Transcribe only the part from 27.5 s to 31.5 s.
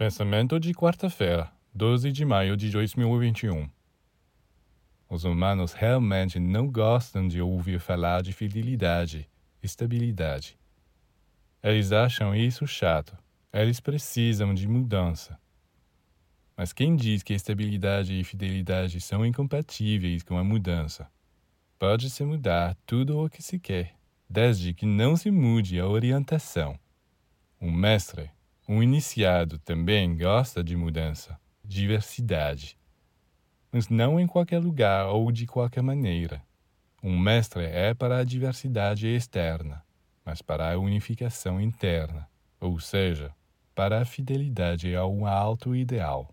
Um mestre um iniciado também gosta de mudança,